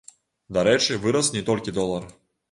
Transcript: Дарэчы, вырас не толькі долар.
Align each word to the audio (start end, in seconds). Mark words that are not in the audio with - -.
Дарэчы, 0.55 0.95
вырас 1.03 1.29
не 1.35 1.43
толькі 1.49 1.75
долар. 1.79 2.09